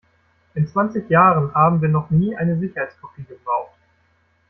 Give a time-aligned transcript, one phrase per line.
[0.55, 3.77] In zwanzig Jahren haben wir noch nie eine Sicherheitskopie gebraucht.